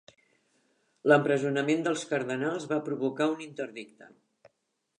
[1.11, 4.09] L'empresonament dels cardenals va provocar un interdicte.